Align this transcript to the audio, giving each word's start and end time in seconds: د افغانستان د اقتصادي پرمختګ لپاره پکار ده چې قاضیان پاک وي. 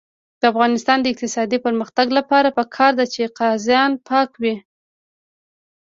د 0.39 0.41
افغانستان 0.51 0.97
د 1.01 1.05
اقتصادي 1.13 1.57
پرمختګ 1.65 2.07
لپاره 2.17 2.55
پکار 2.57 2.91
ده 2.99 3.05
چې 3.13 3.31
قاضیان 3.39 3.91
پاک 4.07 4.29
وي. 4.41 4.55